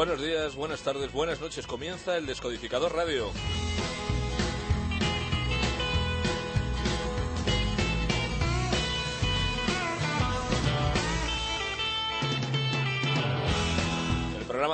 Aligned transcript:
Buenos 0.00 0.22
días, 0.22 0.54
buenas 0.54 0.80
tardes, 0.80 1.12
buenas 1.12 1.40
noches. 1.42 1.66
Comienza 1.66 2.16
el 2.16 2.24
Descodificador 2.24 2.94
Radio. 2.94 3.30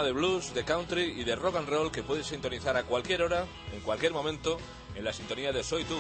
de 0.07 0.13
blues, 0.13 0.55
de 0.55 0.65
country 0.65 1.15
y 1.17 1.25
de 1.25 1.35
rock 1.35 1.57
and 1.57 1.69
roll 1.69 1.91
que 1.91 2.05
puedes 2.05 2.27
sintonizar 2.29 2.77
a 2.77 2.85
cualquier 2.85 3.23
hora, 3.23 3.45
en 3.73 3.81
cualquier 3.81 4.13
momento, 4.13 4.57
en 4.95 5.03
la 5.03 5.13
sintonía 5.13 5.53
de 5.53 5.65
Soy 5.65 5.83
Tú. 5.83 5.97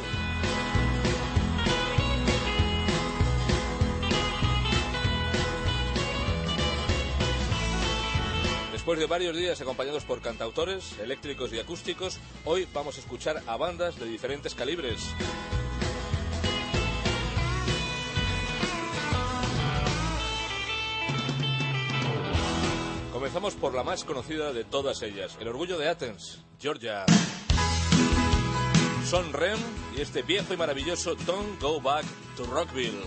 Después 8.70 9.01
de 9.01 9.06
varios 9.06 9.37
días 9.37 9.60
acompañados 9.60 10.05
por 10.05 10.20
cantautores, 10.20 10.96
eléctricos 11.01 11.52
y 11.52 11.59
acústicos, 11.59 12.20
hoy 12.45 12.68
vamos 12.73 12.96
a 12.96 13.01
escuchar 13.01 13.43
a 13.48 13.57
bandas 13.57 13.98
de 13.98 14.07
diferentes 14.07 14.54
calibres. 14.54 15.01
Comenzamos 23.37 23.60
por 23.60 23.74
la 23.74 23.84
más 23.84 24.02
conocida 24.02 24.51
de 24.54 24.65
todas 24.65 25.02
ellas, 25.02 25.37
el 25.38 25.48
orgullo 25.48 25.76
de 25.76 25.90
Athens, 25.90 26.38
Georgia. 26.59 27.04
Son 29.04 29.30
Rem 29.34 29.59
y 29.95 30.01
este 30.01 30.23
viejo 30.23 30.54
y 30.54 30.56
maravilloso 30.56 31.15
Don't 31.26 31.60
Go 31.60 31.79
Back 31.79 32.07
to 32.38 32.46
Rockville. 32.46 33.02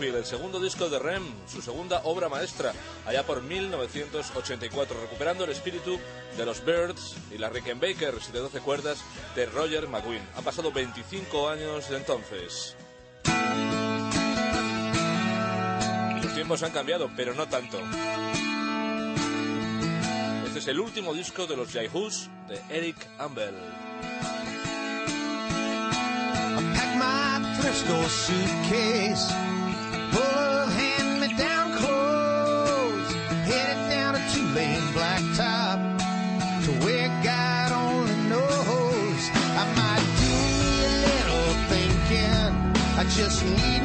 El 0.00 0.24
segundo 0.26 0.60
disco 0.60 0.88
de 0.90 0.98
Rem, 0.98 1.22
su 1.46 1.62
segunda 1.62 2.02
obra 2.04 2.28
maestra, 2.28 2.72
allá 3.06 3.24
por 3.24 3.42
1984, 3.42 5.00
recuperando 5.00 5.44
el 5.44 5.50
espíritu 5.50 5.98
de 6.36 6.44
los 6.44 6.64
Birds 6.64 7.16
y 7.30 7.38
las 7.38 7.52
Rickenbackers 7.52 8.32
de 8.32 8.40
12 8.40 8.60
cuerdas 8.60 8.98
de 9.34 9.46
Roger 9.46 9.88
McGuinn. 9.88 10.22
Han 10.36 10.44
pasado 10.44 10.72
25 10.72 11.48
años 11.48 11.88
de 11.88 11.96
entonces. 11.96 12.76
Los 16.22 16.34
tiempos 16.34 16.62
han 16.62 16.72
cambiado, 16.72 17.10
pero 17.16 17.34
no 17.34 17.48
tanto. 17.48 17.78
Este 20.46 20.58
es 20.58 20.66
el 20.68 20.80
último 20.80 21.14
disco 21.14 21.46
de 21.46 21.56
los 21.56 21.72
Jaihus 21.72 22.28
de 22.48 22.60
Eric 22.68 22.96
Ambel. 23.18 23.54
My 26.96 27.40
suitcase 28.08 29.53
just 43.16 43.44
need 43.44 43.83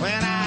when 0.00 0.22
I 0.24 0.37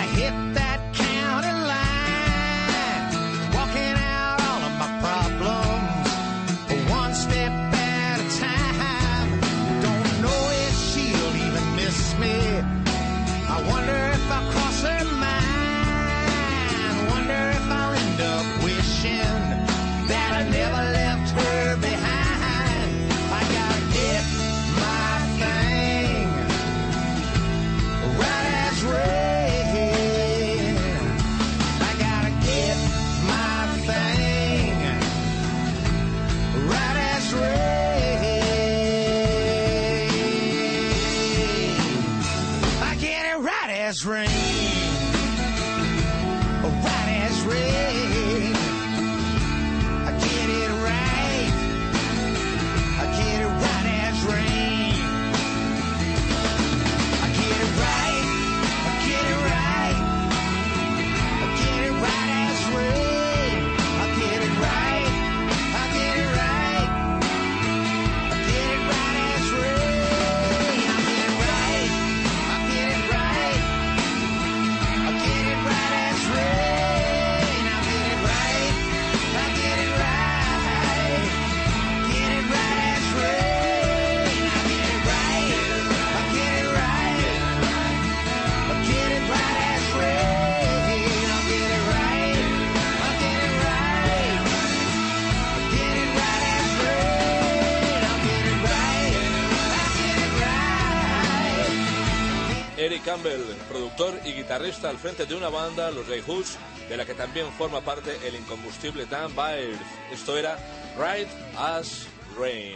Campbell, 103.03 103.41
productor 103.67 104.19
y 104.25 104.33
guitarrista 104.33 104.89
al 104.89 104.97
frente 104.97 105.25
de 105.25 105.35
una 105.35 105.49
banda, 105.49 105.91
los 105.91 106.07
Jaihus, 106.07 106.57
de 106.87 106.97
la 106.97 107.05
que 107.05 107.13
también 107.13 107.51
forma 107.57 107.81
parte 107.81 108.17
el 108.27 108.35
incombustible 108.35 109.05
Dan 109.05 109.35
Baird. 109.35 109.79
Esto 110.11 110.37
era 110.37 110.57
Right 110.97 111.27
as 111.57 112.07
Rain. 112.37 112.75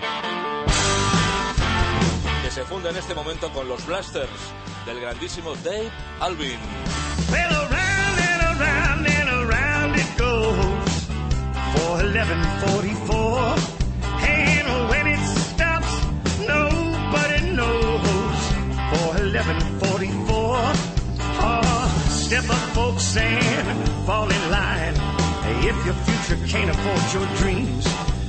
Que 2.44 2.52
se 2.52 2.64
funda 2.66 2.90
en 2.90 2.98
este 2.98 3.14
momento 3.14 3.52
con 3.52 3.68
los 3.68 3.86
Blasters 3.86 4.30
del 4.86 5.00
grandísimo 5.00 5.56
Dave 5.64 5.92
Alvin. 6.20 6.60
Well, 7.32 7.52
around 7.54 8.20
and 8.20 8.62
around 8.62 9.08
and 9.08 9.30
around 9.30 9.96
it 9.96 10.18
goes 10.18 11.08
for 11.74 12.04
1144. 12.04 13.56
And 14.28 14.90
when 14.90 15.08
it 15.08 15.20
stops, 15.20 15.92
nobody 16.48 17.52
knows 17.52 18.02
for 18.92 19.08
1144. 19.22 19.75
Step 22.26 22.50
up, 22.50 22.70
folks, 22.74 23.16
and 23.18 23.90
fall 24.08 24.28
in 24.28 24.50
line. 24.50 24.96
If 25.64 25.86
your 25.86 25.94
future 25.94 26.48
can't 26.48 26.72
afford 26.72 27.14
your 27.14 27.28
dreams, 27.38 27.86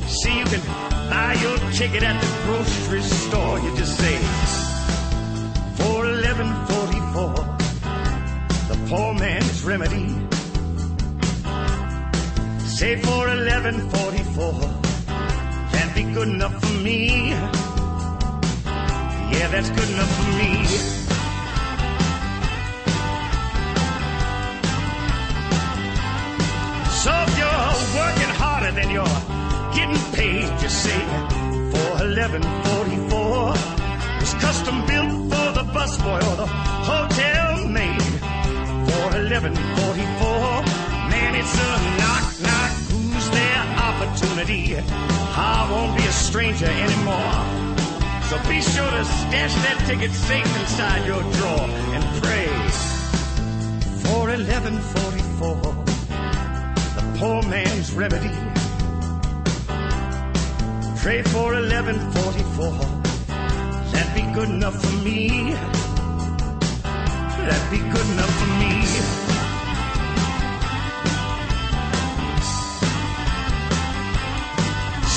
see, 0.06 0.38
you 0.38 0.44
can 0.44 0.60
buy 1.08 1.34
your 1.40 1.56
ticket 1.72 2.02
at 2.02 2.20
the 2.20 2.28
grocery 2.44 3.00
store. 3.00 3.58
You 3.58 3.74
just 3.74 3.96
say, 3.98 4.18
for 5.78 6.04
1144 6.04 7.56
the 8.68 8.76
poor 8.90 9.14
man's 9.14 9.62
remedy. 9.64 10.08
Say 12.68 12.96
for 13.00 13.28
eleven 13.30 13.80
forty 13.88 14.22
four, 14.34 14.60
can't 15.72 15.94
be 15.94 16.02
good 16.12 16.28
enough 16.28 16.60
for 16.60 16.74
me. 16.82 17.30
Yeah, 19.32 19.48
that's 19.50 19.70
good 19.70 19.88
enough 19.88 20.12
for 20.16 20.32
me. 20.36 20.95
So 27.06 27.12
if 27.14 27.38
you're 27.38 27.70
working 28.02 28.32
harder 28.42 28.72
than 28.72 28.90
you're 28.90 29.20
getting 29.76 30.02
ain't 30.18 30.60
you 30.60 30.68
say? 30.68 30.98
For 31.70 32.02
1144 32.02 33.54
was 34.18 34.34
custom 34.42 34.76
built 34.90 35.12
for 35.30 35.48
the 35.58 35.64
busboy 35.70 36.18
or 36.18 36.36
the 36.42 36.48
hotel 36.90 37.68
maid. 37.68 38.02
For 38.90 39.04
1144, 39.22 40.66
man, 41.14 41.32
it's 41.38 41.54
a 41.54 41.72
knock 42.02 42.26
knock. 42.42 42.72
Who's 42.90 43.26
there? 43.38 43.62
Opportunity. 43.86 44.74
I 44.74 45.68
won't 45.70 45.96
be 45.96 46.02
a 46.02 46.16
stranger 46.26 46.66
anymore. 46.66 47.38
So 48.26 48.34
be 48.50 48.58
sure 48.60 48.90
to 48.90 49.04
stash 49.04 49.54
that 49.62 49.78
ticket 49.86 50.10
safe 50.10 50.52
inside 50.60 51.06
your 51.06 51.22
drawer 51.22 51.70
and 51.94 52.02
pray 52.20 52.50
for 54.02 54.26
1144, 54.26 55.86
the 55.86 55.95
poor 57.18 57.42
man's 57.44 57.92
remedy. 57.92 58.30
Pray 60.96 61.22
for 61.22 61.52
1144, 61.54 62.72
that'd 63.92 64.14
be 64.14 64.22
good 64.34 64.50
enough 64.50 64.74
for 64.82 64.96
me. 65.02 65.54
That'd 67.46 67.70
be 67.70 67.78
good 67.78 68.08
enough 68.14 68.34
for 68.40 68.50
me. 68.60 68.72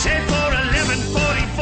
Say 0.02 0.20
for 0.30 0.48
1144, 0.78 1.58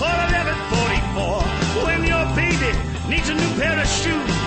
for 0.00 0.14
1144, 0.32 1.84
when 1.84 2.00
your 2.04 2.24
baby 2.34 2.72
needs 3.08 3.28
a 3.28 3.34
new 3.34 3.52
pair 3.60 3.78
of 3.78 3.86
shoes. 3.86 4.37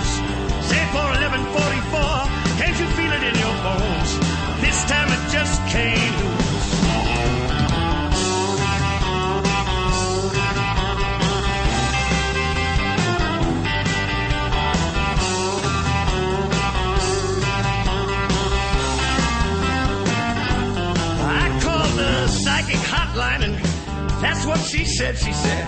That's 23.40 24.46
what 24.46 24.60
she 24.60 24.84
said. 24.86 25.18
She 25.18 25.32
said, 25.32 25.68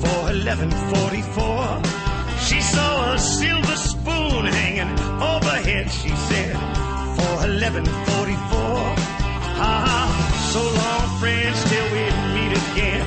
for 0.00 0.22
1144, 0.30 1.82
she 2.38 2.60
saw 2.60 3.12
a 3.12 3.18
silver 3.18 3.76
spoon 3.76 4.46
hanging 4.46 4.92
overhead. 5.20 5.90
She 5.90 6.10
said, 6.10 6.52
for 7.16 7.36
1144, 7.48 7.84
ah, 9.58 10.08
so 10.52 10.62
long, 10.62 11.18
friends, 11.18 11.58
till 11.70 11.86
we 11.90 12.04
meet 12.36 12.52
again. 12.70 13.06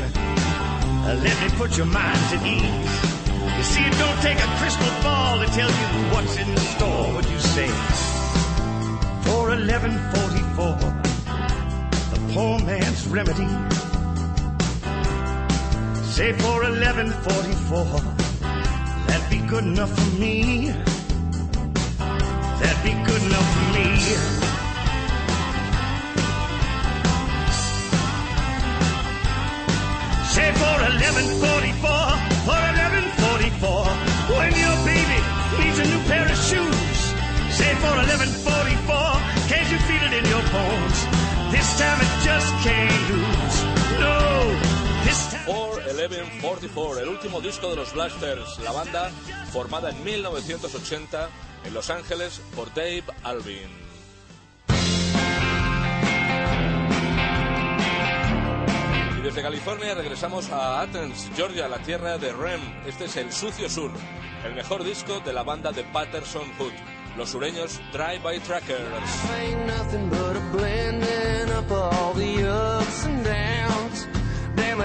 Let 1.23 1.37
me 1.41 1.49
put 1.57 1.77
your 1.77 1.87
minds 1.87 2.33
at 2.33 2.45
ease. 2.45 2.63
You 3.57 3.63
see, 3.63 3.83
it 3.83 3.95
don't 3.97 4.19
take 4.21 4.37
a 4.37 4.49
crystal 4.59 4.91
ball 5.03 5.39
to 5.39 5.45
tell 5.47 5.69
you 5.69 5.87
what's 6.13 6.35
in 6.37 6.57
store. 6.75 7.13
What 7.13 7.29
you 7.29 7.39
say? 7.39 7.69
For 9.23 9.49
1144 9.49 11.05
the 12.15 12.33
poor 12.33 12.59
man's 12.59 13.07
remedy. 13.07 13.84
Say 16.15 16.31
for 16.31 16.63
1144, 16.63 17.83
that'd 19.05 19.29
be 19.29 19.39
good 19.49 19.65
enough 19.65 19.91
for 19.91 20.15
me. 20.17 20.69
That'd 22.55 22.83
be 22.87 22.93
good 23.03 23.21
enough 23.27 23.49
for 23.51 23.67
me. 23.75 23.87
Say 30.31 30.49
for 30.55 30.75
1144, 30.87 31.83
for 32.47 32.63
1144, 32.63 33.83
when 34.39 34.55
your 34.55 34.77
baby 34.87 35.19
needs 35.59 35.79
a 35.79 35.85
new 35.91 35.99
pair 36.07 36.31
of 36.31 36.39
shoes. 36.47 36.99
Say 37.51 37.75
for 37.83 37.91
1144, 37.91 38.87
can't 39.51 39.67
you 39.67 39.79
feel 39.83 40.03
it 40.07 40.13
in 40.15 40.25
your 40.31 40.45
bones? 40.47 40.97
This 41.51 41.67
time 41.77 41.99
it 41.99 42.13
just 42.23 42.55
can't 42.63 43.03
lose. 43.11 43.57
No, 43.99 44.15
this 45.03 45.19
time. 45.27 45.43
For 45.43 45.74
1144, 45.93 46.99
el 46.99 47.09
último 47.09 47.39
disco 47.41 47.69
de 47.69 47.75
los 47.75 47.93
Blasters, 47.93 48.59
la 48.59 48.71
banda 48.71 49.11
formada 49.51 49.91
en 49.91 50.03
1980 50.03 51.29
en 51.63 51.73
Los 51.73 51.89
Ángeles 51.89 52.41
por 52.55 52.73
Dave 52.73 53.03
Alvin. 53.23 53.69
Y 59.17 59.21
desde 59.21 59.41
California 59.41 59.93
regresamos 59.93 60.49
a 60.49 60.81
Athens, 60.81 61.29
Georgia, 61.35 61.67
la 61.67 61.79
tierra 61.79 62.17
de 62.17 62.33
Rem. 62.33 62.61
Este 62.87 63.05
es 63.05 63.15
el 63.17 63.31
Sucio 63.31 63.69
Sur, 63.69 63.91
el 64.43 64.55
mejor 64.55 64.83
disco 64.83 65.19
de 65.19 65.33
la 65.33 65.43
banda 65.43 65.71
de 65.71 65.83
Patterson 65.83 66.51
Hood, 66.57 66.73
los 67.17 67.29
sureños 67.29 67.79
Drive 67.91 68.19
By 68.19 68.39
Trackers. 68.39 68.81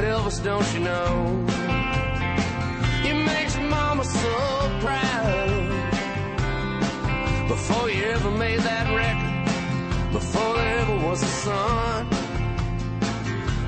It, 0.01 0.05
Elvis, 0.05 0.43
don't 0.43 0.69
you 0.73 0.81
know? 0.81 1.13
You 3.05 3.15
makes 3.15 3.55
mama 3.59 4.05
so 4.05 4.79
proud. 4.81 5.51
Before 7.49 7.91
you 7.91 8.05
ever 8.05 8.31
made 8.31 8.61
that 8.61 8.87
record, 9.03 10.13
before 10.13 10.55
there 10.55 10.79
ever 10.79 11.07
was 11.07 11.23
a 11.23 11.33
sun, 11.45 12.09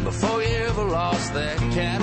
before 0.04 0.42
you 0.42 0.56
ever 0.70 0.84
lost 0.84 1.34
that 1.34 1.58
Cadillac 1.58 2.01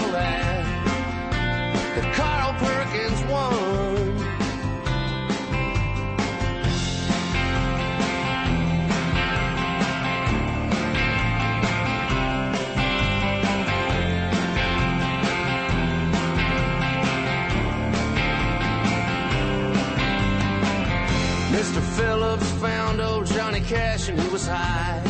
was 24.40 24.48
high. 24.48 25.02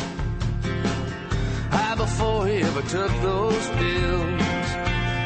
High 1.71 1.95
before 1.95 2.47
he 2.47 2.57
ever 2.61 2.81
took 2.81 3.11
those 3.21 3.67
pills. 3.79 4.41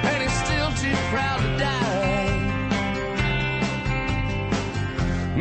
And 0.10 0.17
he's 0.24 0.38
still 0.45 0.72
too 0.83 0.98
proud 1.12 1.39
to 1.45 1.57
die. 1.57 2.39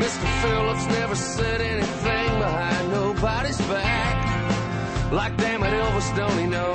Mr. 0.03 0.27
Phillips 0.43 0.87
never 0.99 1.15
said 1.15 1.61
anything 1.61 2.39
behind 2.39 2.91
nobody's 2.91 3.61
back. 3.63 5.13
Like 5.13 5.37
damn 5.37 5.63
it, 5.63 5.73
Elvis, 5.83 6.17
don't 6.17 6.39
he 6.39 6.47
know? 6.47 6.75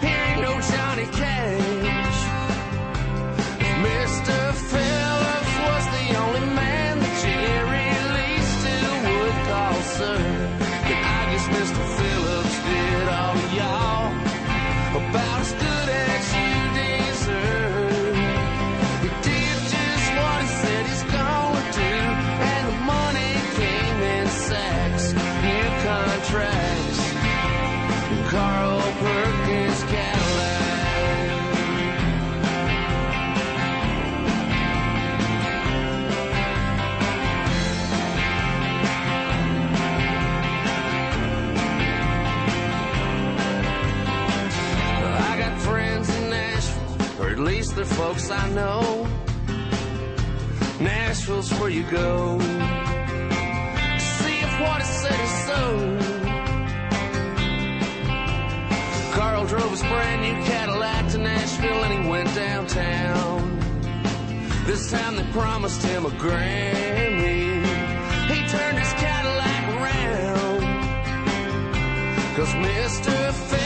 He 0.00 0.08
ain't 0.08 0.40
no 0.40 0.52
Johnny 0.70 1.06
Cash. 1.18 1.53
They're 47.84 47.96
folks 47.96 48.30
I 48.30 48.48
know. 48.50 49.08
Nashville's 50.80 51.52
where 51.58 51.70
you 51.70 51.82
go 51.84 52.38
to 52.38 54.00
see 54.00 54.38
if 54.38 54.60
what 54.60 54.80
is 54.82 54.88
said 54.88 55.20
is 55.20 55.30
so. 55.46 55.98
Carl 59.12 59.46
drove 59.46 59.70
his 59.70 59.82
brand 59.82 60.22
new 60.22 60.44
Cadillac 60.44 61.10
to 61.12 61.18
Nashville 61.18 61.84
and 61.84 62.04
he 62.04 62.08
went 62.08 62.34
downtown. 62.34 63.58
This 64.66 64.90
time 64.90 65.16
they 65.16 65.24
promised 65.32 65.82
him 65.82 66.06
a 66.06 66.10
Grammy. 66.10 67.64
He 68.28 68.46
turned 68.48 68.78
his 68.78 68.92
Cadillac 68.94 69.68
around. 69.76 70.62
Cause 72.36 72.54
Mr. 72.54 73.32
Phillips 73.32 73.63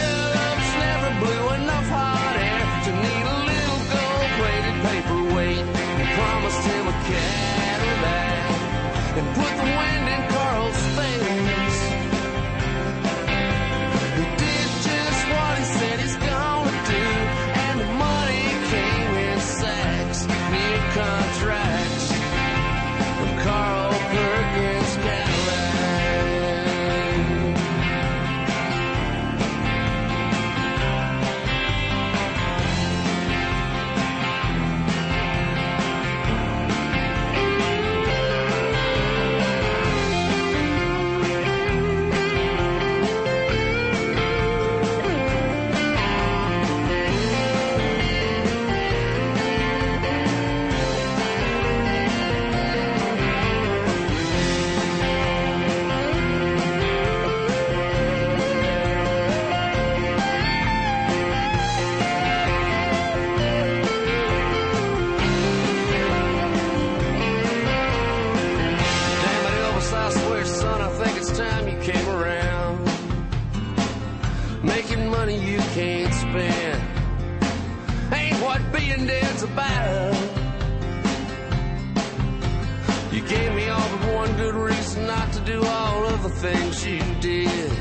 do 85.49 85.65
all 85.65 86.05
of 86.05 86.23
the 86.23 86.29
things 86.29 86.87
you 86.87 87.01
did. 87.21 87.73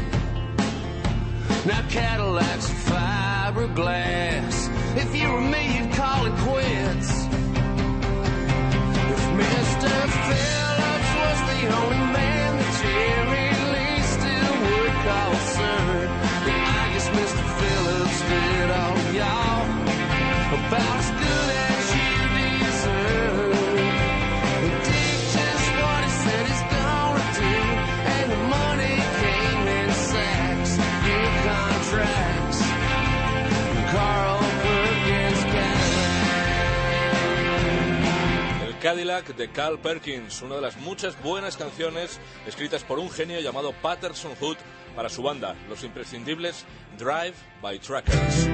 Now 1.66 1.82
Cadillacs 1.90 2.70
are 2.72 3.52
fiberglass. 3.52 4.56
If 4.96 5.14
you 5.14 5.30
were 5.30 5.42
me, 5.42 5.78
you'd 5.78 5.92
call 5.92 6.26
it 6.28 6.36
quits. 6.48 7.10
If 9.14 9.24
Mr. 9.42 9.92
Phillips 10.28 11.12
was 11.22 11.40
the 11.52 11.60
only 11.80 12.02
man 12.16 12.37
Cadillac. 38.92 39.36
De 39.36 39.50
Carl 39.52 39.78
Perkins, 39.80 40.42
una 40.42 40.56
de 40.56 40.62
las 40.62 40.78
muchas 40.78 41.22
buenas 41.22 41.58
canciones 41.58 42.22
escritas 42.46 42.86
por 42.86 43.00
un 43.00 43.10
genio 43.12 43.42
llamado 43.42 43.74
Patterson 43.82 44.32
Hood 44.40 44.56
para 44.96 45.10
su 45.10 45.22
banda, 45.22 45.56
los 45.68 45.84
imprescindibles 45.84 46.64
Drive 46.98 47.34
by 47.62 47.80
Truckers. 47.80 48.48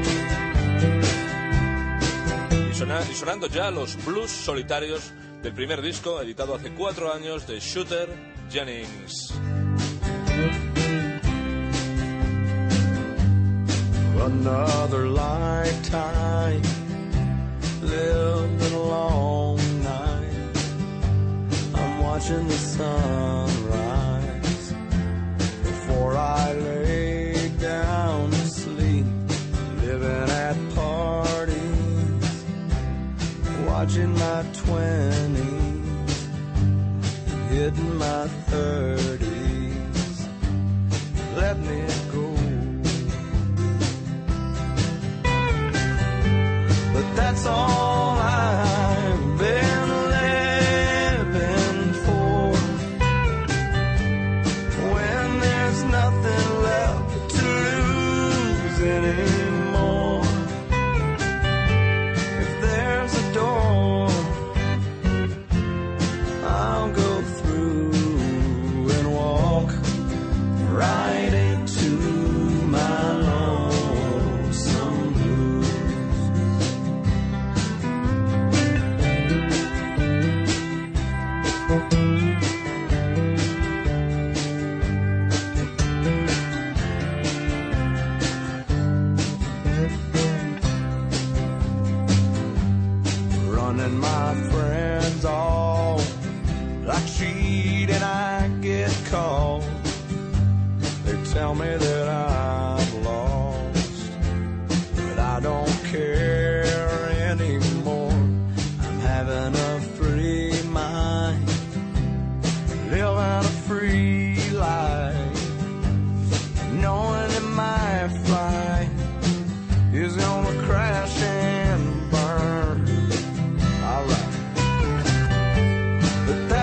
Y, 2.72 2.74
sona- 2.74 3.02
y 3.12 3.14
sonando 3.14 3.46
ya 3.46 3.70
los 3.70 4.04
blues 4.04 4.32
solitarios 4.32 5.12
del 5.44 5.54
primer 5.54 5.84
disco 5.84 6.20
editado 6.20 6.56
hace 6.56 6.72
cuatro 6.74 7.14
años 7.14 7.46
de 7.46 7.60
Shooter 7.60 8.10
Jennings. 8.52 9.36
Another 14.20 15.06
lifetime 15.08 16.62
lived 17.84 18.62
in 18.64 18.74
watching 22.14 22.48
the 22.48 22.54
sunrise 22.54 24.04
before 25.64 26.16
I 26.16 26.54
lay 26.54 27.50
down 27.58 28.30
to 28.30 28.48
sleep. 28.48 29.06
Living 29.82 30.30
at 30.30 30.56
parties, 30.76 32.46
watching 33.66 34.14
my 34.14 34.46
twenties, 34.54 35.33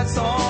that's 0.03 0.17
all 0.17 0.40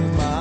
Living 0.00 0.39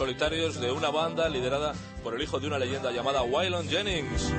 solitarios 0.00 0.58
de 0.58 0.72
una 0.72 0.88
banda 0.88 1.28
liderada 1.28 1.74
por 2.02 2.14
el 2.14 2.22
hijo 2.22 2.40
de 2.40 2.46
una 2.46 2.58
leyenda 2.58 2.90
llamada 2.90 3.20
Waylon 3.22 3.68
Jennings 3.68 4.32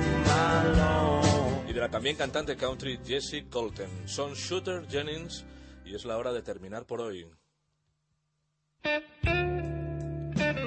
y 1.68 1.72
de 1.72 1.80
la 1.80 1.88
también 1.88 2.16
cantante 2.16 2.56
country 2.56 2.98
Jessie 3.06 3.48
Colton. 3.48 3.86
Son 4.06 4.34
Shooter 4.34 4.88
Jennings 4.88 5.44
y 5.84 5.94
es 5.94 6.04
la 6.04 6.18
hora 6.18 6.32
de 6.32 6.42
terminar 6.42 6.84
por 6.84 7.00
hoy. 7.00 7.30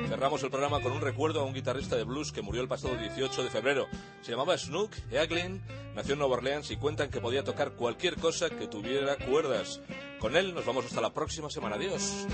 Cerramos 0.07 0.41
el 0.43 0.49
programa 0.49 0.79
con 0.79 0.93
un 0.93 1.01
recuerdo 1.01 1.41
a 1.41 1.43
un 1.43 1.53
guitarrista 1.53 1.97
de 1.97 2.05
blues 2.05 2.31
que 2.31 2.41
murió 2.41 2.61
el 2.61 2.69
pasado 2.69 2.95
18 2.95 3.43
de 3.43 3.49
febrero. 3.49 3.87
Se 4.21 4.31
llamaba 4.31 4.57
Snook 4.57 4.91
Eaglin, 5.11 5.61
nació 5.93 6.13
en 6.13 6.19
Nueva 6.19 6.35
Orleans 6.35 6.71
y 6.71 6.77
cuentan 6.77 7.09
que 7.09 7.19
podía 7.19 7.43
tocar 7.43 7.73
cualquier 7.73 8.15
cosa 8.15 8.49
que 8.49 8.67
tuviera 8.67 9.17
cuerdas. 9.17 9.81
Con 10.21 10.37
él 10.37 10.53
nos 10.53 10.65
vamos 10.65 10.85
hasta 10.85 11.01
la 11.01 11.13
próxima 11.13 11.49
semana. 11.49 11.75
Adiós. 11.75 12.25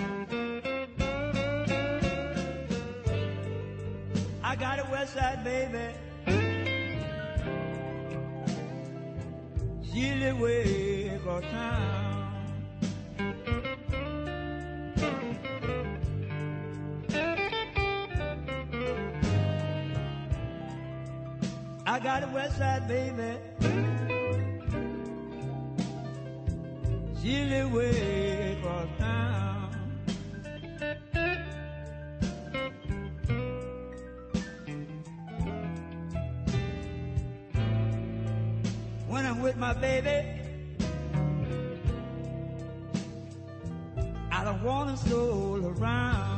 Got 4.61 4.77
a 4.77 4.91
west 4.91 5.13
side 5.15 5.43
baby. 5.43 5.87
She 9.91 10.13
live 10.13 10.39
way 10.39 11.07
across 11.15 11.41
town. 11.45 12.27
I 21.87 21.99
got 21.99 22.23
a 22.23 22.27
west 22.27 22.57
side 22.59 22.87
baby. 22.87 23.39
She 27.19 27.45
live 27.45 27.73
way 27.73 28.57
across 28.59 28.87
town. 28.99 29.40
With 39.51 39.59
my 39.59 39.73
baby. 39.73 40.39
I 44.31 44.45
don't 44.45 44.63
wanna 44.63 44.95
stroll 44.95 45.65
around. 45.65 46.30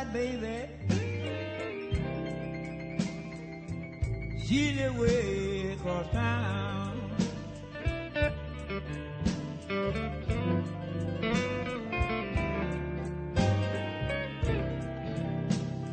A 0.00 0.04
baby. 0.12 0.68
She 4.44 4.72
live 4.74 4.96
way 4.98 5.72
across 5.72 6.08
town. 6.12 7.16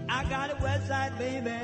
I 0.08 0.24
got 0.30 0.52
a 0.52 0.64
west 0.64 0.88
side 0.88 1.18
baby. 1.18 1.60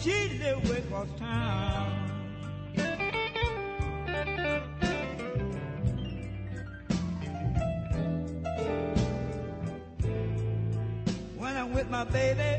She 0.00 0.38
live 0.38 0.68
way 0.68 0.78
across 0.78 1.08
town. 1.18 1.99
Baby, 12.12 12.49